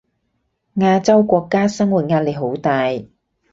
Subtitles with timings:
[0.77, 2.89] 亞洲國家生活壓力好大